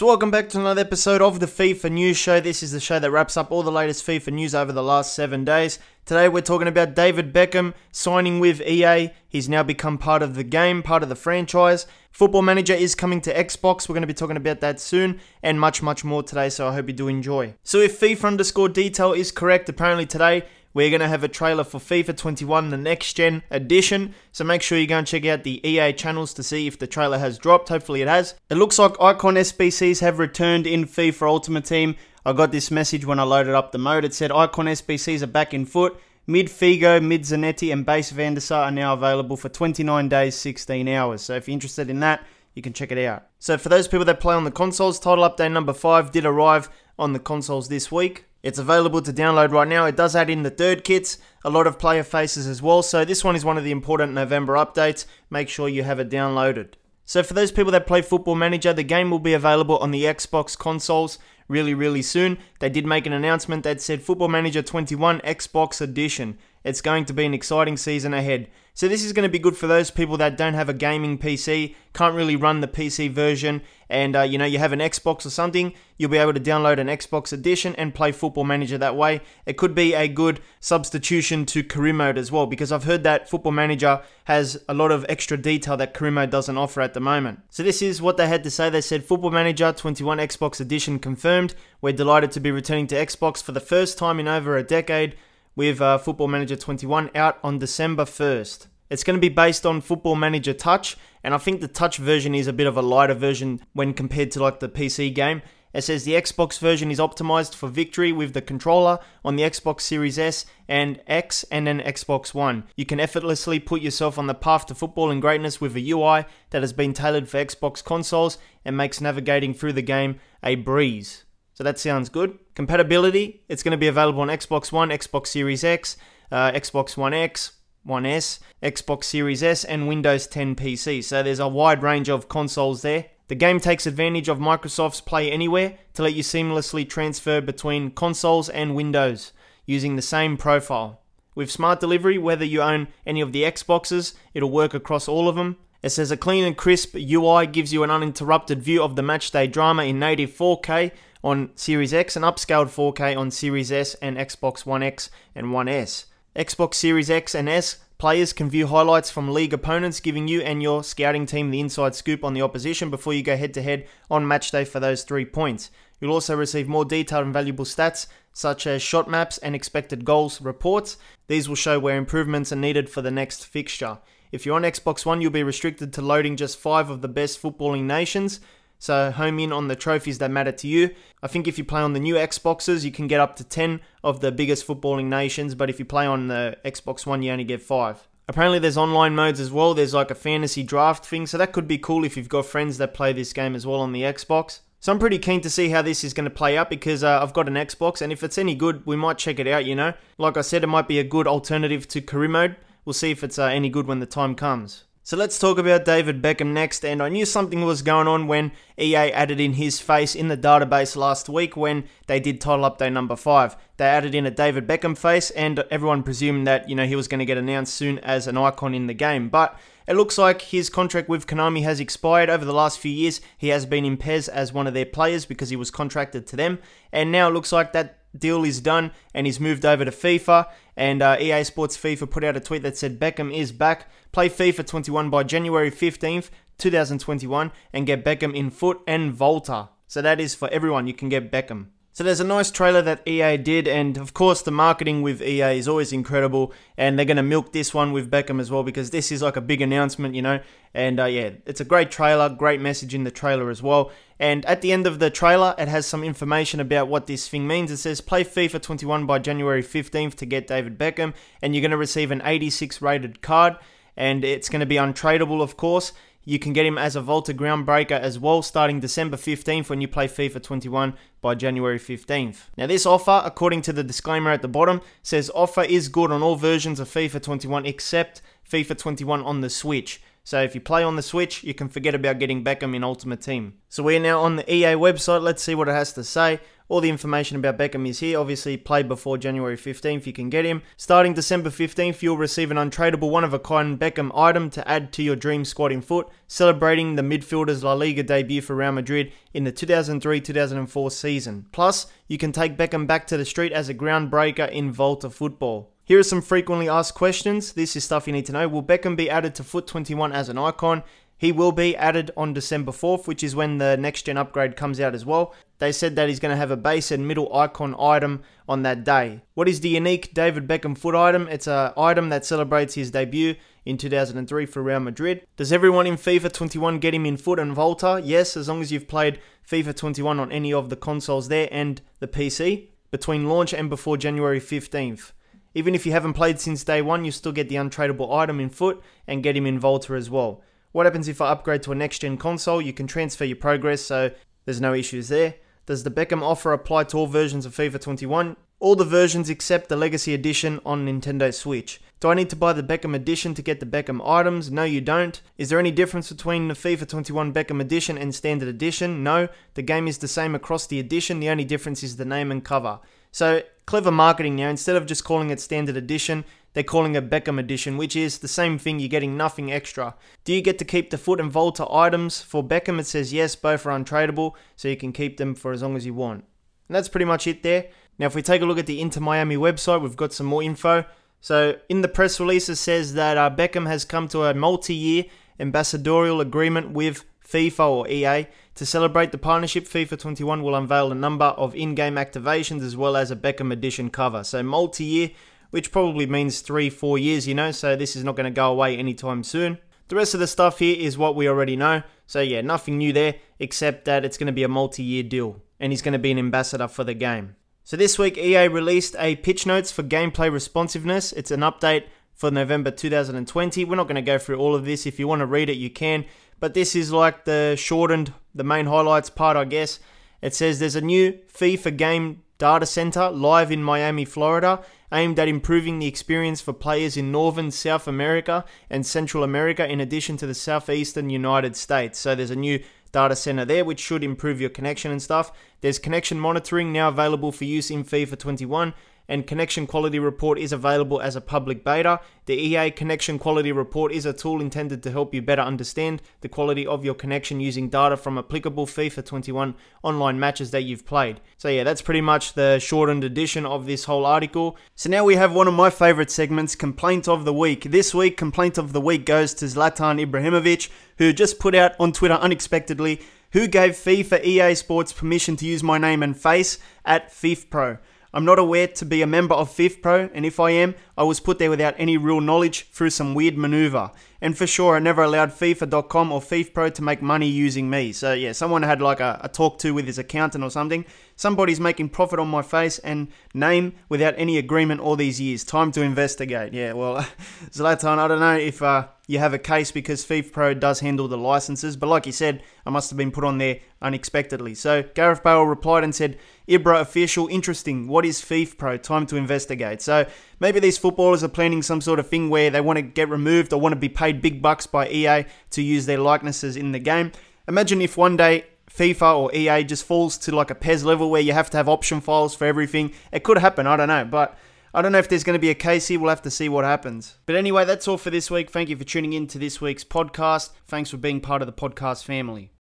So, 0.00 0.06
welcome 0.06 0.30
back 0.30 0.48
to 0.48 0.58
another 0.58 0.80
episode 0.80 1.20
of 1.20 1.40
the 1.40 1.46
FIFA 1.46 1.92
News 1.92 2.16
Show. 2.16 2.40
This 2.40 2.62
is 2.62 2.72
the 2.72 2.80
show 2.80 2.98
that 2.98 3.10
wraps 3.10 3.36
up 3.36 3.52
all 3.52 3.62
the 3.62 3.70
latest 3.70 4.02
FIFA 4.06 4.32
news 4.32 4.54
over 4.54 4.72
the 4.72 4.82
last 4.82 5.14
seven 5.14 5.44
days. 5.44 5.78
Today, 6.06 6.26
we're 6.26 6.40
talking 6.40 6.68
about 6.68 6.94
David 6.94 7.34
Beckham 7.34 7.74
signing 7.92 8.40
with 8.40 8.62
EA. 8.62 9.10
He's 9.28 9.46
now 9.46 9.62
become 9.62 9.98
part 9.98 10.22
of 10.22 10.36
the 10.36 10.42
game, 10.42 10.82
part 10.82 11.02
of 11.02 11.10
the 11.10 11.14
franchise. 11.14 11.86
Football 12.12 12.40
Manager 12.40 12.72
is 12.72 12.94
coming 12.94 13.20
to 13.20 13.34
Xbox. 13.34 13.90
We're 13.90 13.92
going 13.92 14.00
to 14.00 14.06
be 14.06 14.14
talking 14.14 14.38
about 14.38 14.60
that 14.60 14.80
soon 14.80 15.20
and 15.42 15.60
much, 15.60 15.82
much 15.82 16.02
more 16.02 16.22
today, 16.22 16.48
so 16.48 16.66
I 16.66 16.72
hope 16.72 16.88
you 16.88 16.94
do 16.94 17.06
enjoy. 17.08 17.52
So, 17.62 17.76
if 17.76 18.00
FIFA 18.00 18.24
underscore 18.24 18.70
detail 18.70 19.12
is 19.12 19.30
correct, 19.30 19.68
apparently 19.68 20.06
today 20.06 20.46
we're 20.72 20.90
going 20.90 21.00
to 21.00 21.08
have 21.08 21.24
a 21.24 21.28
trailer 21.28 21.64
for 21.64 21.78
FIFA 21.78 22.16
21, 22.16 22.70
the 22.70 22.76
next 22.76 23.14
gen 23.14 23.42
edition. 23.50 24.14
So 24.32 24.44
make 24.44 24.62
sure 24.62 24.78
you 24.78 24.86
go 24.86 24.98
and 24.98 25.06
check 25.06 25.26
out 25.26 25.42
the 25.42 25.66
EA 25.66 25.92
channels 25.92 26.32
to 26.34 26.42
see 26.42 26.66
if 26.66 26.78
the 26.78 26.86
trailer 26.86 27.18
has 27.18 27.38
dropped. 27.38 27.68
Hopefully 27.68 28.02
it 28.02 28.08
has. 28.08 28.34
It 28.48 28.54
looks 28.54 28.78
like 28.78 29.00
Icon 29.00 29.34
SBCs 29.34 30.00
have 30.00 30.18
returned 30.18 30.66
in 30.66 30.84
FIFA 30.86 31.22
Ultimate 31.22 31.64
Team. 31.64 31.96
I 32.24 32.32
got 32.32 32.52
this 32.52 32.70
message 32.70 33.04
when 33.04 33.18
I 33.18 33.24
loaded 33.24 33.54
up 33.54 33.72
the 33.72 33.78
mode. 33.78 34.04
It 34.04 34.14
said 34.14 34.30
Icon 34.30 34.66
SBCs 34.66 35.22
are 35.22 35.26
back 35.26 35.52
in 35.54 35.66
FUT. 35.66 36.00
Mid 36.26 36.46
Figo, 36.46 37.02
Mid 37.02 37.22
Zanetti, 37.22 37.72
and 37.72 37.84
Base 37.84 38.10
Van 38.10 38.34
der 38.34 38.40
Sar 38.40 38.64
are 38.64 38.70
now 38.70 38.92
available 38.92 39.36
for 39.36 39.48
29 39.48 40.08
days, 40.08 40.36
16 40.36 40.86
hours. 40.86 41.22
So 41.22 41.34
if 41.34 41.48
you're 41.48 41.54
interested 41.54 41.90
in 41.90 41.98
that, 42.00 42.24
you 42.54 42.62
can 42.62 42.72
check 42.72 42.92
it 42.92 43.04
out. 43.04 43.26
So 43.40 43.58
for 43.58 43.68
those 43.68 43.88
people 43.88 44.04
that 44.04 44.20
play 44.20 44.34
on 44.34 44.44
the 44.44 44.50
consoles, 44.50 45.00
title 45.00 45.28
update 45.28 45.50
number 45.50 45.72
5 45.72 46.12
did 46.12 46.24
arrive 46.24 46.70
on 46.98 47.12
the 47.12 47.18
consoles 47.18 47.68
this 47.68 47.90
week. 47.90 48.26
It's 48.42 48.58
available 48.58 49.02
to 49.02 49.12
download 49.12 49.52
right 49.52 49.68
now. 49.68 49.84
It 49.84 49.96
does 49.96 50.16
add 50.16 50.30
in 50.30 50.42
the 50.42 50.50
third 50.50 50.84
kits, 50.84 51.18
a 51.44 51.50
lot 51.50 51.66
of 51.66 51.78
player 51.78 52.02
faces 52.02 52.46
as 52.46 52.62
well. 52.62 52.82
So 52.82 53.04
this 53.04 53.22
one 53.22 53.36
is 53.36 53.44
one 53.44 53.58
of 53.58 53.64
the 53.64 53.70
important 53.70 54.12
November 54.12 54.54
updates. 54.54 55.04
Make 55.28 55.48
sure 55.48 55.68
you 55.68 55.82
have 55.82 56.00
it 56.00 56.08
downloaded. 56.08 56.74
So 57.04 57.22
for 57.22 57.34
those 57.34 57.52
people 57.52 57.72
that 57.72 57.86
play 57.86 58.02
Football 58.02 58.36
Manager, 58.36 58.72
the 58.72 58.84
game 58.84 59.10
will 59.10 59.18
be 59.18 59.34
available 59.34 59.78
on 59.78 59.90
the 59.90 60.04
Xbox 60.04 60.56
consoles 60.56 61.18
really, 61.48 61.74
really 61.74 62.02
soon. 62.02 62.38
They 62.60 62.70
did 62.70 62.86
make 62.86 63.06
an 63.06 63.12
announcement 63.12 63.64
that 63.64 63.80
said 63.80 64.00
Football 64.00 64.28
Manager 64.28 64.62
21 64.62 65.20
Xbox 65.20 65.80
Edition. 65.80 66.38
It's 66.64 66.80
going 66.80 67.06
to 67.06 67.12
be 67.12 67.24
an 67.24 67.34
exciting 67.34 67.76
season 67.76 68.12
ahead. 68.12 68.48
So 68.74 68.88
this 68.88 69.04
is 69.04 69.12
going 69.12 69.28
to 69.28 69.32
be 69.32 69.38
good 69.38 69.56
for 69.56 69.66
those 69.66 69.90
people 69.90 70.16
that 70.18 70.36
don't 70.36 70.54
have 70.54 70.68
a 70.68 70.74
gaming 70.74 71.18
PC, 71.18 71.74
can't 71.92 72.14
really 72.14 72.36
run 72.36 72.60
the 72.60 72.68
PC 72.68 73.10
version, 73.10 73.62
and 73.90 74.14
uh, 74.14 74.22
you 74.22 74.38
know 74.38 74.44
you 74.44 74.58
have 74.58 74.72
an 74.72 74.78
Xbox 74.78 75.26
or 75.26 75.30
something. 75.30 75.74
You'll 75.98 76.10
be 76.10 76.18
able 76.18 76.32
to 76.32 76.40
download 76.40 76.78
an 76.78 76.86
Xbox 76.86 77.32
edition 77.32 77.74
and 77.76 77.94
play 77.94 78.12
Football 78.12 78.44
Manager 78.44 78.78
that 78.78 78.96
way. 78.96 79.20
It 79.44 79.58
could 79.58 79.74
be 79.74 79.92
a 79.92 80.08
good 80.08 80.40
substitution 80.60 81.44
to 81.46 81.64
Career 81.64 81.92
Mode 81.92 82.16
as 82.16 82.30
well, 82.32 82.46
because 82.46 82.72
I've 82.72 82.84
heard 82.84 83.02
that 83.02 83.28
Football 83.28 83.52
Manager 83.52 84.02
has 84.24 84.62
a 84.68 84.72
lot 84.74 84.92
of 84.92 85.04
extra 85.08 85.36
detail 85.36 85.76
that 85.76 85.92
Career 85.92 86.12
Mode 86.12 86.30
doesn't 86.30 86.56
offer 86.56 86.80
at 86.80 86.94
the 86.94 87.00
moment. 87.00 87.40
So 87.50 87.62
this 87.62 87.82
is 87.82 88.00
what 88.00 88.16
they 88.16 88.28
had 88.28 88.44
to 88.44 88.50
say. 88.50 88.70
They 88.70 88.80
said 88.80 89.04
Football 89.04 89.32
Manager 89.32 89.72
21 89.72 90.18
Xbox 90.18 90.60
edition 90.60 90.98
confirmed. 90.98 91.54
We're 91.82 91.92
delighted 91.92 92.30
to 92.32 92.40
be 92.40 92.50
returning 92.50 92.86
to 92.88 92.94
Xbox 92.94 93.42
for 93.42 93.52
the 93.52 93.60
first 93.60 93.98
time 93.98 94.20
in 94.20 94.28
over 94.28 94.56
a 94.56 94.62
decade 94.62 95.16
with 95.60 95.82
uh, 95.82 95.98
Football 95.98 96.28
Manager 96.28 96.56
21 96.56 97.10
out 97.14 97.38
on 97.44 97.58
December 97.58 98.06
1st. 98.06 98.68
It's 98.88 99.04
going 99.04 99.18
to 99.18 99.20
be 99.20 99.28
based 99.28 99.66
on 99.66 99.82
Football 99.82 100.16
Manager 100.16 100.54
Touch, 100.54 100.96
and 101.22 101.34
I 101.34 101.36
think 101.36 101.60
the 101.60 101.68
Touch 101.68 101.98
version 101.98 102.34
is 102.34 102.46
a 102.46 102.52
bit 102.54 102.66
of 102.66 102.78
a 102.78 102.80
lighter 102.80 103.12
version 103.12 103.60
when 103.74 103.92
compared 103.92 104.30
to 104.30 104.42
like 104.42 104.60
the 104.60 104.70
PC 104.70 105.14
game. 105.14 105.42
It 105.74 105.82
says 105.82 106.04
the 106.04 106.14
Xbox 106.14 106.58
version 106.58 106.90
is 106.90 106.98
optimized 106.98 107.54
for 107.54 107.68
victory 107.68 108.10
with 108.10 108.32
the 108.32 108.40
controller 108.40 109.00
on 109.22 109.36
the 109.36 109.42
Xbox 109.42 109.82
Series 109.82 110.18
S 110.18 110.46
and 110.66 110.98
X 111.06 111.44
and 111.50 111.66
then 111.66 111.80
Xbox 111.80 112.32
One. 112.32 112.64
You 112.74 112.86
can 112.86 112.98
effortlessly 112.98 113.60
put 113.60 113.82
yourself 113.82 114.16
on 114.16 114.28
the 114.28 114.34
path 114.34 114.64
to 114.66 114.74
football 114.74 115.10
and 115.10 115.20
greatness 115.20 115.60
with 115.60 115.76
a 115.76 115.90
UI 115.90 116.24
that 116.52 116.62
has 116.62 116.72
been 116.72 116.94
tailored 116.94 117.28
for 117.28 117.36
Xbox 117.36 117.84
consoles 117.84 118.38
and 118.64 118.78
makes 118.78 119.02
navigating 119.02 119.52
through 119.52 119.74
the 119.74 119.82
game 119.82 120.20
a 120.42 120.54
breeze. 120.54 121.24
So 121.60 121.64
that 121.64 121.78
sounds 121.78 122.08
good. 122.08 122.38
Compatibility, 122.54 123.42
it's 123.46 123.62
going 123.62 123.72
to 123.72 123.76
be 123.76 123.86
available 123.86 124.22
on 124.22 124.28
Xbox 124.28 124.72
One, 124.72 124.88
Xbox 124.88 125.26
Series 125.26 125.62
X, 125.62 125.98
uh, 126.32 126.50
Xbox 126.52 126.96
One 126.96 127.12
X, 127.12 127.52
One 127.82 128.06
S, 128.06 128.40
Xbox 128.62 129.04
Series 129.04 129.42
S, 129.42 129.62
and 129.62 129.86
Windows 129.86 130.26
10 130.26 130.56
PC. 130.56 131.04
So 131.04 131.22
there's 131.22 131.38
a 131.38 131.48
wide 131.48 131.82
range 131.82 132.08
of 132.08 132.30
consoles 132.30 132.80
there. 132.80 133.08
The 133.28 133.34
game 133.34 133.60
takes 133.60 133.86
advantage 133.86 134.30
of 134.30 134.38
Microsoft's 134.38 135.02
Play 135.02 135.30
Anywhere 135.30 135.74
to 135.92 136.02
let 136.02 136.14
you 136.14 136.22
seamlessly 136.22 136.88
transfer 136.88 137.42
between 137.42 137.90
consoles 137.90 138.48
and 138.48 138.74
Windows 138.74 139.32
using 139.66 139.96
the 139.96 140.00
same 140.00 140.38
profile. 140.38 141.02
With 141.34 141.50
Smart 141.50 141.78
Delivery, 141.78 142.16
whether 142.16 142.46
you 142.46 142.62
own 142.62 142.88
any 143.04 143.20
of 143.20 143.32
the 143.32 143.42
Xboxes, 143.42 144.14
it'll 144.32 144.50
work 144.50 144.72
across 144.72 145.08
all 145.08 145.28
of 145.28 145.36
them. 145.36 145.58
It 145.82 145.90
says 145.90 146.10
a 146.10 146.16
clean 146.16 146.44
and 146.44 146.56
crisp 146.56 146.94
UI 146.94 147.46
gives 147.46 147.72
you 147.72 147.82
an 147.82 147.90
uninterrupted 147.90 148.62
view 148.62 148.82
of 148.82 148.96
the 148.96 149.02
matchday 149.02 149.50
drama 149.50 149.84
in 149.84 149.98
native 149.98 150.30
4K 150.30 150.92
on 151.22 151.50
Series 151.54 151.92
X 151.92 152.16
and 152.16 152.24
upscaled 152.24 152.68
4K 152.68 153.16
on 153.16 153.30
Series 153.30 153.70
S 153.70 153.94
and 153.96 154.16
Xbox 154.16 154.64
One 154.64 154.82
X 154.82 155.10
and 155.34 155.52
One 155.52 155.68
S. 155.68 156.06
Xbox 156.34 156.74
Series 156.74 157.10
X 157.10 157.34
and 157.34 157.48
S 157.48 157.78
players 158.00 158.32
can 158.32 158.48
view 158.48 158.66
highlights 158.66 159.10
from 159.10 159.30
league 159.30 159.52
opponents, 159.52 160.00
giving 160.00 160.26
you 160.26 160.40
and 160.40 160.62
your 160.62 160.82
scouting 160.82 161.26
team 161.26 161.50
the 161.50 161.60
inside 161.60 161.94
scoop 161.94 162.24
on 162.24 162.32
the 162.32 162.40
opposition 162.40 162.88
before 162.88 163.12
you 163.12 163.22
go 163.22 163.36
head 163.36 163.52
to 163.52 163.60
head 163.60 163.86
on 164.10 164.26
match 164.26 164.50
day 164.50 164.64
for 164.64 164.80
those 164.80 165.04
three 165.04 165.26
points. 165.26 165.70
You'll 166.00 166.12
also 166.12 166.34
receive 166.34 166.66
more 166.66 166.86
detailed 166.86 167.24
and 167.24 167.32
valuable 167.34 167.66
stats, 167.66 168.06
such 168.32 168.66
as 168.66 168.80
shot 168.80 169.08
maps 169.08 169.36
and 169.38 169.54
expected 169.54 170.06
goals 170.06 170.40
reports. 170.40 170.96
These 171.26 171.46
will 171.46 171.56
show 171.56 171.78
where 171.78 171.98
improvements 171.98 172.50
are 172.52 172.56
needed 172.56 172.88
for 172.88 173.02
the 173.02 173.10
next 173.10 173.44
fixture. 173.44 173.98
If 174.32 174.46
you're 174.46 174.56
on 174.56 174.62
Xbox 174.62 175.04
One, 175.04 175.20
you'll 175.20 175.30
be 175.30 175.42
restricted 175.42 175.92
to 175.92 176.02
loading 176.02 176.36
just 176.36 176.58
five 176.58 176.88
of 176.88 177.02
the 177.02 177.08
best 177.08 177.42
footballing 177.42 177.82
nations, 177.82 178.40
so 178.80 179.10
home 179.12 179.38
in 179.38 179.52
on 179.52 179.68
the 179.68 179.76
trophies 179.76 180.18
that 180.18 180.30
matter 180.30 180.50
to 180.50 180.66
you. 180.66 180.90
I 181.22 181.28
think 181.28 181.46
if 181.46 181.58
you 181.58 181.64
play 181.64 181.82
on 181.82 181.92
the 181.92 182.00
new 182.00 182.14
Xboxes, 182.14 182.82
you 182.82 182.90
can 182.90 183.06
get 183.06 183.20
up 183.20 183.36
to 183.36 183.44
10 183.44 183.80
of 184.02 184.20
the 184.20 184.32
biggest 184.32 184.66
footballing 184.66 185.04
nations, 185.04 185.54
but 185.54 185.70
if 185.70 185.78
you 185.78 185.84
play 185.84 186.06
on 186.06 186.26
the 186.26 186.56
Xbox 186.64 187.06
One, 187.06 187.22
you 187.22 187.30
only 187.30 187.44
get 187.44 187.62
5. 187.62 188.08
Apparently 188.26 188.58
there's 188.58 188.78
online 188.78 189.14
modes 189.14 189.38
as 189.38 189.52
well. 189.52 189.74
There's 189.74 189.92
like 189.92 190.10
a 190.10 190.14
fantasy 190.14 190.62
draft 190.62 191.04
thing, 191.04 191.26
so 191.26 191.36
that 191.36 191.52
could 191.52 191.68
be 191.68 191.78
cool 191.78 192.04
if 192.04 192.16
you've 192.16 192.28
got 192.28 192.46
friends 192.46 192.78
that 192.78 192.94
play 192.94 193.12
this 193.12 193.32
game 193.32 193.54
as 193.54 193.66
well 193.66 193.80
on 193.80 193.92
the 193.92 194.02
Xbox. 194.02 194.60
So 194.82 194.90
I'm 194.90 194.98
pretty 194.98 195.18
keen 195.18 195.42
to 195.42 195.50
see 195.50 195.68
how 195.68 195.82
this 195.82 196.02
is 196.02 196.14
going 196.14 196.24
to 196.24 196.30
play 196.30 196.56
out 196.56 196.70
because 196.70 197.04
uh, 197.04 197.20
I've 197.22 197.34
got 197.34 197.48
an 197.48 197.54
Xbox, 197.54 198.00
and 198.00 198.10
if 198.10 198.24
it's 198.24 198.38
any 198.38 198.54
good, 198.54 198.86
we 198.86 198.96
might 198.96 199.18
check 199.18 199.38
it 199.38 199.46
out. 199.46 199.66
You 199.66 199.74
know, 199.74 199.92
like 200.16 200.38
I 200.38 200.40
said, 200.40 200.64
it 200.64 200.68
might 200.68 200.88
be 200.88 200.98
a 200.98 201.04
good 201.04 201.26
alternative 201.26 201.86
to 201.88 202.00
career 202.00 202.30
mode. 202.30 202.56
We'll 202.86 202.94
see 202.94 203.10
if 203.10 203.22
it's 203.22 203.38
uh, 203.38 203.44
any 203.44 203.68
good 203.68 203.86
when 203.86 204.00
the 204.00 204.06
time 204.06 204.34
comes. 204.34 204.84
So 205.10 205.16
let's 205.16 205.40
talk 205.40 205.58
about 205.58 205.84
David 205.84 206.22
Beckham 206.22 206.52
next. 206.52 206.84
And 206.84 207.02
I 207.02 207.08
knew 207.08 207.26
something 207.26 207.64
was 207.64 207.82
going 207.82 208.06
on 208.06 208.28
when 208.28 208.52
EA 208.78 209.10
added 209.10 209.40
in 209.40 209.54
his 209.54 209.80
face 209.80 210.14
in 210.14 210.28
the 210.28 210.36
database 210.36 210.94
last 210.94 211.28
week 211.28 211.56
when 211.56 211.82
they 212.06 212.20
did 212.20 212.40
title 212.40 212.70
update 212.70 212.92
number 212.92 213.16
five. 213.16 213.56
They 213.76 213.86
added 213.86 214.14
in 214.14 214.24
a 214.24 214.30
David 214.30 214.68
Beckham 214.68 214.96
face, 214.96 215.32
and 215.32 215.64
everyone 215.68 216.04
presumed 216.04 216.46
that 216.46 216.68
you 216.68 216.76
know 216.76 216.86
he 216.86 216.94
was 216.94 217.08
going 217.08 217.18
to 217.18 217.24
get 217.24 217.38
announced 217.38 217.74
soon 217.74 217.98
as 217.98 218.28
an 218.28 218.36
icon 218.36 218.72
in 218.72 218.86
the 218.86 218.94
game. 218.94 219.28
But 219.30 219.58
it 219.88 219.96
looks 219.96 220.16
like 220.16 220.42
his 220.42 220.70
contract 220.70 221.08
with 221.08 221.26
Konami 221.26 221.64
has 221.64 221.80
expired. 221.80 222.30
Over 222.30 222.44
the 222.44 222.54
last 222.54 222.78
few 222.78 222.92
years, 222.92 223.20
he 223.36 223.48
has 223.48 223.66
been 223.66 223.84
in 223.84 223.96
PES 223.96 224.28
as 224.28 224.52
one 224.52 224.68
of 224.68 224.74
their 224.74 224.86
players 224.86 225.26
because 225.26 225.50
he 225.50 225.56
was 225.56 225.72
contracted 225.72 226.24
to 226.28 226.36
them, 226.36 226.60
and 226.92 227.10
now 227.10 227.26
it 227.26 227.32
looks 227.32 227.50
like 227.50 227.72
that 227.72 227.98
deal 228.16 228.44
is 228.44 228.60
done 228.60 228.92
and 229.14 229.26
he's 229.26 229.40
moved 229.40 229.64
over 229.64 229.84
to 229.84 229.90
FIFA. 229.90 230.46
And 230.76 231.02
uh, 231.02 231.16
EA 231.20 231.44
Sports 231.44 231.76
FIFA 231.76 232.10
put 232.10 232.24
out 232.24 232.36
a 232.36 232.40
tweet 232.40 232.62
that 232.62 232.76
said 232.76 232.98
Beckham 232.98 233.32
is 233.32 233.52
back. 233.52 233.90
Play 234.12 234.28
FIFA 234.28 234.66
21 234.66 235.10
by 235.10 235.22
January 235.22 235.70
15th, 235.70 236.30
2021, 236.58 237.52
and 237.72 237.86
get 237.86 238.04
Beckham 238.04 238.34
in 238.34 238.50
FUT 238.50 238.82
and 238.86 239.12
Volta. 239.12 239.68
So 239.86 240.00
that 240.02 240.20
is 240.20 240.34
for 240.34 240.48
everyone. 240.48 240.86
You 240.86 240.94
can 240.94 241.08
get 241.08 241.30
Beckham. 241.32 241.66
So 242.00 242.04
there's 242.04 242.18
a 242.18 242.24
nice 242.24 242.50
trailer 242.50 242.80
that 242.80 243.06
EA 243.06 243.36
did, 243.36 243.68
and 243.68 243.98
of 243.98 244.14
course 244.14 244.40
the 244.40 244.50
marketing 244.50 245.02
with 245.02 245.20
EA 245.20 245.58
is 245.58 245.68
always 245.68 245.92
incredible, 245.92 246.50
and 246.78 246.98
they're 246.98 247.04
going 247.04 247.18
to 247.18 247.22
milk 247.22 247.52
this 247.52 247.74
one 247.74 247.92
with 247.92 248.10
Beckham 248.10 248.40
as 248.40 248.50
well 248.50 248.62
because 248.62 248.88
this 248.88 249.12
is 249.12 249.20
like 249.20 249.36
a 249.36 249.42
big 249.42 249.60
announcement, 249.60 250.14
you 250.14 250.22
know. 250.22 250.40
And 250.72 250.98
uh, 250.98 251.04
yeah, 251.04 251.32
it's 251.44 251.60
a 251.60 251.64
great 251.66 251.90
trailer, 251.90 252.30
great 252.30 252.58
message 252.58 252.94
in 252.94 253.04
the 253.04 253.10
trailer 253.10 253.50
as 253.50 253.62
well. 253.62 253.92
And 254.18 254.46
at 254.46 254.62
the 254.62 254.72
end 254.72 254.86
of 254.86 254.98
the 254.98 255.10
trailer, 255.10 255.54
it 255.58 255.68
has 255.68 255.84
some 255.84 256.02
information 256.02 256.58
about 256.58 256.88
what 256.88 257.06
this 257.06 257.28
thing 257.28 257.46
means. 257.46 257.70
It 257.70 257.76
says 257.76 258.00
play 258.00 258.24
FIFA 258.24 258.62
21 258.62 259.04
by 259.04 259.18
January 259.18 259.62
15th 259.62 260.14
to 260.14 260.24
get 260.24 260.46
David 260.46 260.78
Beckham, 260.78 261.12
and 261.42 261.54
you're 261.54 261.60
going 261.60 261.70
to 261.70 261.76
receive 261.76 262.10
an 262.10 262.22
86 262.24 262.80
rated 262.80 263.20
card, 263.20 263.58
and 263.94 264.24
it's 264.24 264.48
going 264.48 264.60
to 264.60 264.64
be 264.64 264.76
untradeable, 264.76 265.42
of 265.42 265.58
course. 265.58 265.92
You 266.24 266.38
can 266.38 266.52
get 266.52 266.66
him 266.66 266.76
as 266.76 266.96
a 266.96 267.00
Volta 267.00 267.32
Groundbreaker 267.32 267.98
as 267.98 268.18
well, 268.18 268.42
starting 268.42 268.78
December 268.78 269.16
15th 269.16 269.70
when 269.70 269.80
you 269.80 269.88
play 269.88 270.06
FIFA 270.06 270.42
21 270.42 270.94
by 271.22 271.34
January 271.34 271.78
15th. 271.78 272.48
Now, 272.58 272.66
this 272.66 272.84
offer, 272.84 273.22
according 273.24 273.62
to 273.62 273.72
the 273.72 273.82
disclaimer 273.82 274.30
at 274.30 274.42
the 274.42 274.48
bottom, 274.48 274.82
says 275.02 275.30
offer 275.34 275.62
is 275.62 275.88
good 275.88 276.12
on 276.12 276.22
all 276.22 276.36
versions 276.36 276.78
of 276.78 276.88
FIFA 276.88 277.22
21 277.22 277.64
except 277.64 278.20
FIFA 278.50 278.76
21 278.76 279.22
on 279.22 279.40
the 279.40 279.48
Switch. 279.48 280.02
So 280.30 280.40
if 280.40 280.54
you 280.54 280.60
play 280.60 280.84
on 280.84 280.94
the 280.94 281.02
Switch, 281.02 281.42
you 281.42 281.54
can 281.54 281.68
forget 281.68 281.92
about 281.92 282.20
getting 282.20 282.44
Beckham 282.44 282.76
in 282.76 282.84
Ultimate 282.84 283.20
Team. 283.20 283.54
So 283.68 283.82
we're 283.82 283.98
now 283.98 284.20
on 284.20 284.36
the 284.36 284.54
EA 284.54 284.76
website. 284.76 285.22
Let's 285.22 285.42
see 285.42 285.56
what 285.56 285.66
it 285.66 285.72
has 285.72 285.92
to 285.94 286.04
say. 286.04 286.38
All 286.68 286.80
the 286.80 286.88
information 286.88 287.36
about 287.36 287.58
Beckham 287.58 287.88
is 287.88 287.98
here. 287.98 288.16
Obviously, 288.16 288.56
play 288.56 288.84
before 288.84 289.18
January 289.18 289.56
15th, 289.56 290.06
you 290.06 290.12
can 290.12 290.30
get 290.30 290.44
him. 290.44 290.62
Starting 290.76 291.14
December 291.14 291.50
15th, 291.50 292.00
you'll 292.00 292.16
receive 292.16 292.52
an 292.52 292.58
untradeable 292.58 293.10
one 293.10 293.24
of 293.24 293.34
a 293.34 293.40
kind 293.40 293.76
Beckham 293.76 294.16
item 294.16 294.50
to 294.50 294.68
add 294.68 294.92
to 294.92 295.02
your 295.02 295.16
dream 295.16 295.44
squad 295.44 295.72
in 295.72 295.82
FUT, 295.82 296.08
celebrating 296.28 296.94
the 296.94 297.02
midfielder's 297.02 297.64
La 297.64 297.72
Liga 297.72 298.04
debut 298.04 298.40
for 298.40 298.54
Real 298.54 298.70
Madrid 298.70 299.10
in 299.34 299.42
the 299.42 299.50
2003 299.50 300.20
2004 300.20 300.90
season. 300.92 301.46
Plus, 301.50 301.88
you 302.06 302.18
can 302.18 302.30
take 302.30 302.56
Beckham 302.56 302.86
back 302.86 303.08
to 303.08 303.16
the 303.16 303.24
street 303.24 303.50
as 303.50 303.68
a 303.68 303.74
groundbreaker 303.74 304.48
in 304.48 304.70
Volta 304.70 305.10
football. 305.10 305.72
Here 305.90 305.98
are 305.98 306.04
some 306.04 306.22
frequently 306.22 306.68
asked 306.68 306.94
questions. 306.94 307.54
This 307.54 307.74
is 307.74 307.82
stuff 307.82 308.06
you 308.06 308.12
need 308.12 308.26
to 308.26 308.32
know. 308.32 308.46
Will 308.46 308.62
Beckham 308.62 308.94
be 308.94 309.10
added 309.10 309.34
to 309.34 309.42
FUT 309.42 309.66
21 309.66 310.12
as 310.12 310.28
an 310.28 310.38
icon? 310.38 310.84
He 311.18 311.32
will 311.32 311.50
be 311.50 311.76
added 311.76 312.12
on 312.16 312.32
December 312.32 312.70
4th, 312.70 313.08
which 313.08 313.24
is 313.24 313.34
when 313.34 313.58
the 313.58 313.76
next 313.76 314.02
gen 314.02 314.16
upgrade 314.16 314.54
comes 314.54 314.78
out 314.78 314.94
as 314.94 315.04
well. 315.04 315.34
They 315.58 315.72
said 315.72 315.96
that 315.96 316.08
he's 316.08 316.20
going 316.20 316.30
to 316.30 316.38
have 316.38 316.52
a 316.52 316.56
base 316.56 316.92
and 316.92 317.08
middle 317.08 317.34
icon 317.34 317.74
item 317.76 318.22
on 318.48 318.62
that 318.62 318.84
day. 318.84 319.22
What 319.34 319.48
is 319.48 319.62
the 319.62 319.70
unique 319.70 320.14
David 320.14 320.46
Beckham 320.46 320.78
FUT 320.78 320.94
item? 320.94 321.26
It's 321.26 321.48
an 321.48 321.72
item 321.76 322.08
that 322.10 322.24
celebrates 322.24 322.74
his 322.74 322.92
debut 322.92 323.34
in 323.64 323.76
2003 323.76 324.46
for 324.46 324.62
Real 324.62 324.78
Madrid. 324.78 325.26
Does 325.36 325.52
everyone 325.52 325.88
in 325.88 325.96
FIFA 325.96 326.32
21 326.32 326.78
get 326.78 326.94
him 326.94 327.04
in 327.04 327.16
FUT 327.16 327.40
and 327.40 327.52
Volta? 327.52 328.00
Yes, 328.04 328.36
as 328.36 328.48
long 328.48 328.62
as 328.62 328.70
you've 328.70 328.86
played 328.86 329.18
FIFA 329.44 329.74
21 329.74 330.20
on 330.20 330.30
any 330.30 330.52
of 330.52 330.70
the 330.70 330.76
consoles 330.76 331.26
there 331.26 331.48
and 331.50 331.82
the 331.98 332.06
PC 332.06 332.68
between 332.92 333.28
launch 333.28 333.52
and 333.52 333.68
before 333.68 333.96
January 333.96 334.38
15th. 334.38 335.10
Even 335.54 335.74
if 335.74 335.84
you 335.84 335.92
haven't 335.92 336.14
played 336.14 336.38
since 336.38 336.62
day 336.62 336.80
one, 336.80 337.04
you 337.04 337.10
still 337.10 337.32
get 337.32 337.48
the 337.48 337.56
untradeable 337.56 338.14
item 338.14 338.38
in 338.38 338.50
FUT 338.50 338.82
and 339.06 339.22
get 339.22 339.36
him 339.36 339.46
in 339.46 339.58
Volta 339.58 339.94
as 339.94 340.08
well. 340.08 340.42
What 340.72 340.86
happens 340.86 341.08
if 341.08 341.20
I 341.20 341.30
upgrade 341.30 341.62
to 341.64 341.72
a 341.72 341.74
next 341.74 342.00
gen 342.00 342.16
console? 342.16 342.62
You 342.62 342.72
can 342.72 342.86
transfer 342.86 343.24
your 343.24 343.36
progress, 343.36 343.82
so 343.82 344.12
there's 344.44 344.60
no 344.60 344.72
issues 344.72 345.08
there. 345.08 345.34
Does 345.66 345.82
the 345.82 345.90
Beckham 345.90 346.22
offer 346.22 346.52
apply 346.52 346.84
to 346.84 346.98
all 346.98 347.06
versions 347.06 347.44
of 347.44 347.54
FIFA 347.54 347.80
21? 347.80 348.36
All 348.60 348.76
the 348.76 348.84
versions 348.84 349.28
except 349.28 349.68
the 349.68 349.76
Legacy 349.76 350.14
Edition 350.14 350.60
on 350.64 350.86
Nintendo 350.86 351.34
Switch. 351.34 351.80
Do 352.00 352.08
I 352.08 352.14
need 352.14 352.30
to 352.30 352.36
buy 352.36 352.54
the 352.54 352.62
Beckham 352.62 352.94
Edition 352.94 353.34
to 353.34 353.42
get 353.42 353.60
the 353.60 353.66
Beckham 353.66 354.00
items? 354.08 354.50
No, 354.50 354.64
you 354.64 354.80
don't. 354.80 355.20
Is 355.36 355.50
there 355.50 355.58
any 355.58 355.70
difference 355.70 356.10
between 356.10 356.48
the 356.48 356.54
FIFA 356.54 356.88
21 356.88 357.34
Beckham 357.34 357.60
Edition 357.60 357.98
and 357.98 358.14
Standard 358.14 358.48
Edition? 358.48 359.04
No, 359.04 359.28
the 359.52 359.60
game 359.60 359.86
is 359.86 359.98
the 359.98 360.08
same 360.08 360.34
across 360.34 360.66
the 360.66 360.80
edition, 360.80 361.20
the 361.20 361.28
only 361.28 361.44
difference 361.44 361.82
is 361.82 361.98
the 361.98 362.06
name 362.06 362.32
and 362.32 362.42
cover. 362.42 362.80
So, 363.12 363.42
clever 363.66 363.90
marketing 363.90 364.36
now. 364.36 364.48
Instead 364.48 364.76
of 364.76 364.86
just 364.86 365.04
calling 365.04 365.28
it 365.28 365.40
Standard 365.40 365.76
Edition, 365.76 366.24
they're 366.54 366.62
calling 366.62 366.94
it 366.94 367.10
Beckham 367.10 367.38
Edition, 367.38 367.76
which 367.76 367.94
is 367.94 368.20
the 368.20 368.28
same 368.28 368.56
thing, 368.56 368.80
you're 368.80 368.88
getting 368.88 369.18
nothing 369.18 369.52
extra. 369.52 369.94
Do 370.24 370.32
you 370.32 370.40
get 370.40 370.58
to 370.60 370.64
keep 370.64 370.88
the 370.88 370.96
FUT 370.96 371.20
and 371.20 371.30
Volta 371.30 371.70
items? 371.70 372.22
For 372.22 372.42
Beckham, 372.42 372.80
it 372.80 372.86
says 372.86 373.12
yes, 373.12 373.36
both 373.36 373.66
are 373.66 373.78
untradeable, 373.78 374.32
so 374.56 374.68
you 374.68 374.76
can 374.78 374.94
keep 374.94 375.18
them 375.18 375.34
for 375.34 375.52
as 375.52 375.62
long 375.62 375.76
as 375.76 375.84
you 375.84 375.92
want. 375.92 376.24
And 376.66 376.74
that's 376.74 376.88
pretty 376.88 377.04
much 377.04 377.26
it 377.26 377.42
there. 377.42 377.66
Now, 377.98 378.06
if 378.06 378.14
we 378.14 378.22
take 378.22 378.40
a 378.40 378.46
look 378.46 378.58
at 378.58 378.64
the 378.64 378.80
Inter 378.80 379.00
Miami 379.00 379.36
website, 379.36 379.82
we've 379.82 379.96
got 379.96 380.14
some 380.14 380.26
more 380.26 380.42
info. 380.42 380.86
So, 381.20 381.56
in 381.68 381.82
the 381.82 381.88
press 381.88 382.18
release, 382.18 382.48
it 382.48 382.56
says 382.56 382.94
that 382.94 383.16
uh, 383.16 383.30
Beckham 383.30 383.66
has 383.66 383.84
come 383.84 384.08
to 384.08 384.24
a 384.24 384.34
multi 384.34 384.74
year 384.74 385.04
ambassadorial 385.38 386.20
agreement 386.20 386.70
with 386.70 387.04
FIFA 387.26 387.68
or 387.68 387.88
EA. 387.88 388.26
To 388.56 388.66
celebrate 388.66 389.12
the 389.12 389.18
partnership, 389.18 389.64
FIFA 389.64 389.98
21 389.98 390.42
will 390.42 390.54
unveil 390.54 390.92
a 390.92 390.94
number 390.94 391.26
of 391.26 391.54
in 391.54 391.74
game 391.74 391.94
activations 391.94 392.62
as 392.62 392.76
well 392.76 392.96
as 392.96 393.10
a 393.10 393.16
Beckham 393.16 393.52
edition 393.52 393.90
cover. 393.90 394.24
So, 394.24 394.42
multi 394.42 394.84
year 394.84 395.10
which 395.50 395.72
probably 395.72 396.06
means 396.06 396.40
three, 396.40 396.70
four 396.70 396.98
years, 396.98 397.26
you 397.26 397.34
know, 397.34 397.50
so 397.50 397.76
this 397.76 397.96
is 397.96 398.04
not 398.04 398.16
going 398.16 398.24
to 398.24 398.30
go 398.30 398.50
away 398.50 398.76
anytime 398.76 399.22
soon. 399.22 399.58
The 399.88 399.96
rest 399.96 400.14
of 400.14 400.20
the 400.20 400.26
stuff 400.26 400.60
here 400.60 400.76
is 400.78 400.96
what 400.96 401.16
we 401.16 401.28
already 401.28 401.56
know. 401.56 401.82
So, 402.06 402.20
yeah, 402.20 402.40
nothing 402.40 402.78
new 402.78 402.92
there, 402.92 403.16
except 403.38 403.84
that 403.86 404.04
it's 404.04 404.16
going 404.16 404.28
to 404.28 404.32
be 404.32 404.44
a 404.44 404.48
multi 404.48 404.82
year 404.82 405.02
deal, 405.02 405.42
and 405.58 405.72
he's 405.72 405.82
going 405.82 405.92
to 405.92 405.98
be 405.98 406.12
an 406.12 406.18
ambassador 406.18 406.68
for 406.68 406.84
the 406.84 406.94
game. 406.94 407.34
So, 407.62 407.76
this 407.76 407.98
week, 407.98 408.16
EA 408.16 408.48
released 408.48 408.96
a 408.98 409.16
pitch 409.16 409.46
notes 409.46 409.70
for 409.70 409.82
gameplay 409.82 410.32
responsiveness. 410.32 411.12
It's 411.12 411.30
an 411.30 411.40
update 411.40 411.84
for 412.14 412.30
November 412.30 412.70
2020. 412.70 413.64
We're 413.64 413.76
not 413.76 413.86
going 413.86 413.94
to 413.96 414.02
go 414.02 414.18
through 414.18 414.38
all 414.38 414.54
of 414.54 414.64
this. 414.64 414.86
If 414.86 414.98
you 414.98 415.06
want 415.06 415.20
to 415.20 415.26
read 415.26 415.48
it, 415.48 415.56
you 415.56 415.70
can. 415.70 416.04
But 416.40 416.54
this 416.54 416.74
is 416.74 416.90
like 416.90 417.24
the 417.24 417.54
shortened, 417.56 418.12
the 418.34 418.44
main 418.44 418.66
highlights 418.66 419.10
part, 419.10 419.36
I 419.36 419.44
guess. 419.44 419.78
It 420.22 420.34
says 420.34 420.58
there's 420.58 420.76
a 420.76 420.80
new 420.80 421.18
FIFA 421.32 421.76
game 421.76 422.22
data 422.38 422.66
center 422.66 423.10
live 423.10 423.52
in 423.52 423.62
Miami, 423.62 424.04
Florida, 424.04 424.62
aimed 424.92 425.18
at 425.18 425.28
improving 425.28 425.78
the 425.78 425.86
experience 425.86 426.40
for 426.40 426.52
players 426.52 426.96
in 426.96 427.12
Northern 427.12 427.50
South 427.50 427.86
America 427.86 428.44
and 428.68 428.84
Central 428.84 429.22
America, 429.22 429.70
in 429.70 429.80
addition 429.80 430.16
to 430.16 430.26
the 430.26 430.34
Southeastern 430.34 431.10
United 431.10 431.54
States. 431.54 431.98
So 431.98 432.14
there's 432.14 432.30
a 432.30 432.36
new 432.36 432.62
data 432.92 433.16
center 433.16 433.44
there, 433.44 433.64
which 433.64 433.80
should 433.80 434.04
improve 434.04 434.40
your 434.40 434.50
connection 434.50 434.90
and 434.90 435.02
stuff. 435.02 435.32
There's 435.60 435.78
connection 435.78 436.18
monitoring 436.18 436.72
now 436.72 436.88
available 436.88 437.32
for 437.32 437.44
use 437.44 437.70
in 437.70 437.84
FIFA 437.84 438.18
21 438.18 438.74
and 439.10 439.26
Connection 439.26 439.66
Quality 439.66 439.98
Report 439.98 440.38
is 440.38 440.52
available 440.52 441.00
as 441.00 441.16
a 441.16 441.20
public 441.20 441.64
beta. 441.64 442.00
The 442.26 442.36
EA 442.36 442.70
Connection 442.70 443.18
Quality 443.18 443.50
Report 443.50 443.90
is 443.90 444.06
a 444.06 444.12
tool 444.12 444.40
intended 444.40 444.84
to 444.84 444.90
help 444.92 445.12
you 445.12 445.20
better 445.20 445.42
understand 445.42 446.00
the 446.20 446.28
quality 446.28 446.64
of 446.64 446.84
your 446.84 446.94
connection 446.94 447.40
using 447.40 447.68
data 447.68 447.96
from 447.96 448.16
applicable 448.16 448.66
FIFA 448.66 449.04
21 449.04 449.56
online 449.82 450.20
matches 450.20 450.52
that 450.52 450.62
you've 450.62 450.86
played. 450.86 451.20
So, 451.38 451.48
yeah, 451.48 451.64
that's 451.64 451.82
pretty 451.82 452.00
much 452.00 452.34
the 452.34 452.60
shortened 452.60 453.02
edition 453.02 453.44
of 453.44 453.66
this 453.66 453.84
whole 453.84 454.06
article. 454.06 454.56
So, 454.76 454.88
now 454.88 455.02
we 455.02 455.16
have 455.16 455.34
one 455.34 455.48
of 455.48 455.54
my 455.54 455.70
favorite 455.70 456.12
segments 456.12 456.54
Complaint 456.54 457.08
of 457.08 457.24
the 457.24 457.34
Week. 457.34 457.64
This 457.64 457.92
week, 457.92 458.16
Complaint 458.16 458.58
of 458.58 458.72
the 458.72 458.80
Week 458.80 459.04
goes 459.04 459.34
to 459.34 459.46
Zlatan 459.46 460.00
Ibrahimovic, 460.06 460.70
who 460.98 461.12
just 461.12 461.40
put 461.40 461.56
out 461.56 461.72
on 461.80 461.92
Twitter 461.92 462.14
unexpectedly 462.14 463.00
who 463.32 463.46
gave 463.46 463.72
FIFA 463.72 464.24
EA 464.24 464.54
Sports 464.54 464.92
permission 464.92 465.36
to 465.36 465.46
use 465.46 465.62
my 465.62 465.78
name 465.78 466.02
and 466.02 466.16
face 466.16 466.58
at 466.84 467.10
FIFPro. 467.10 467.78
I'm 468.12 468.24
not 468.24 468.38
aware 468.38 468.66
to 468.66 468.84
be 468.84 469.02
a 469.02 469.06
member 469.06 469.34
of 469.34 469.50
FIFPro, 469.50 470.10
and 470.12 470.26
if 470.26 470.40
I 470.40 470.50
am, 470.50 470.74
I 470.98 471.04
was 471.04 471.20
put 471.20 471.38
there 471.38 471.50
without 471.50 471.74
any 471.78 471.96
real 471.96 472.20
knowledge 472.20 472.68
through 472.70 472.90
some 472.90 473.14
weird 473.14 473.36
maneuver. 473.36 473.92
And 474.20 474.36
for 474.36 474.46
sure, 474.46 474.76
I 474.76 474.80
never 474.80 475.02
allowed 475.02 475.30
FIFA.com 475.30 476.10
or 476.10 476.20
FIFPro 476.20 476.74
to 476.74 476.82
make 476.82 477.00
money 477.00 477.28
using 477.28 477.70
me. 477.70 477.92
So 477.92 478.12
yeah, 478.12 478.32
someone 478.32 478.64
had 478.64 478.82
like 478.82 479.00
a, 479.00 479.20
a 479.22 479.28
talk 479.28 479.58
to 479.60 479.72
with 479.72 479.86
his 479.86 479.98
accountant 479.98 480.42
or 480.42 480.50
something. 480.50 480.84
Somebody's 481.20 481.60
making 481.60 481.90
profit 481.90 482.18
on 482.18 482.28
my 482.28 482.40
face 482.40 482.78
and 482.78 483.08
name 483.34 483.74
without 483.90 484.14
any 484.16 484.38
agreement 484.38 484.80
all 484.80 484.96
these 484.96 485.20
years. 485.20 485.44
Time 485.44 485.70
to 485.72 485.82
investigate. 485.82 486.54
Yeah, 486.54 486.72
well, 486.72 486.96
Zlatan, 487.50 487.98
I 487.98 488.08
don't 488.08 488.20
know 488.20 488.38
if 488.38 488.62
uh, 488.62 488.86
you 489.06 489.18
have 489.18 489.34
a 489.34 489.38
case 489.38 489.70
because 489.70 490.02
FIFPro 490.02 490.58
does 490.58 490.80
handle 490.80 491.08
the 491.08 491.18
licenses, 491.18 491.76
but 491.76 491.88
like 491.88 492.06
you 492.06 492.12
said, 492.12 492.42
I 492.64 492.70
must 492.70 492.88
have 492.88 492.96
been 492.96 493.10
put 493.10 493.24
on 493.24 493.36
there 493.36 493.58
unexpectedly. 493.82 494.54
So 494.54 494.82
Gareth 494.94 495.22
Bale 495.22 495.42
replied 495.42 495.84
and 495.84 495.94
said, 495.94 496.16
Ibra 496.48 496.80
official, 496.80 497.28
interesting. 497.28 497.86
What 497.86 498.06
is 498.06 498.22
FIFPro? 498.22 498.82
Time 498.82 499.04
to 499.04 499.16
investigate. 499.16 499.82
So 499.82 500.06
maybe 500.40 500.58
these 500.58 500.78
footballers 500.78 501.22
are 501.22 501.28
planning 501.28 501.60
some 501.60 501.82
sort 501.82 501.98
of 501.98 502.08
thing 502.08 502.30
where 502.30 502.48
they 502.48 502.62
want 502.62 502.78
to 502.78 502.82
get 502.82 503.10
removed 503.10 503.52
or 503.52 503.60
want 503.60 503.74
to 503.74 503.78
be 503.78 503.90
paid 503.90 504.22
big 504.22 504.40
bucks 504.40 504.66
by 504.66 504.88
EA 504.88 505.26
to 505.50 505.60
use 505.60 505.84
their 505.84 505.98
likenesses 505.98 506.56
in 506.56 506.72
the 506.72 506.78
game. 506.78 507.12
Imagine 507.46 507.82
if 507.82 507.98
one 507.98 508.16
day 508.16 508.46
FIFA 508.74 509.16
or 509.18 509.34
EA 509.34 509.64
just 509.64 509.84
falls 509.84 510.16
to 510.18 510.34
like 510.34 510.50
a 510.50 510.54
PES 510.54 510.84
level 510.84 511.10
where 511.10 511.20
you 511.20 511.32
have 511.32 511.50
to 511.50 511.56
have 511.56 511.68
option 511.68 512.00
files 512.00 512.34
for 512.34 512.46
everything. 512.46 512.92
It 513.12 513.24
could 513.24 513.38
happen, 513.38 513.66
I 513.66 513.76
don't 513.76 513.88
know, 513.88 514.04
but 514.04 514.38
I 514.72 514.82
don't 514.82 514.92
know 514.92 514.98
if 514.98 515.08
there's 515.08 515.24
going 515.24 515.34
to 515.34 515.40
be 515.40 515.50
a 515.50 515.54
case 515.54 515.88
here. 515.88 515.98
We'll 515.98 516.10
have 516.10 516.22
to 516.22 516.30
see 516.30 516.48
what 516.48 516.64
happens. 516.64 517.18
But 517.26 517.34
anyway, 517.34 517.64
that's 517.64 517.88
all 517.88 517.98
for 517.98 518.10
this 518.10 518.30
week. 518.30 518.50
Thank 518.50 518.68
you 518.68 518.76
for 518.76 518.84
tuning 518.84 519.12
in 519.12 519.26
to 519.28 519.38
this 519.38 519.60
week's 519.60 519.84
podcast. 519.84 520.50
Thanks 520.66 520.90
for 520.90 520.96
being 520.96 521.20
part 521.20 521.42
of 521.42 521.46
the 521.46 521.52
podcast 521.52 522.04
family. 522.04 522.52